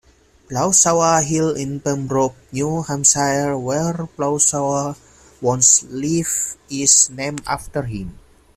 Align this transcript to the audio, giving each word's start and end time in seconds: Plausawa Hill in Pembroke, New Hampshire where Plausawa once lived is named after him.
Plausawa 0.49 1.23
Hill 1.23 1.55
in 1.55 1.79
Pembroke, 1.79 2.33
New 2.51 2.81
Hampshire 2.81 3.55
where 3.55 3.93
Plausawa 4.17 4.95
once 5.41 5.83
lived 5.83 6.57
is 6.71 7.11
named 7.11 7.43
after 7.45 7.83
him. 7.83 8.17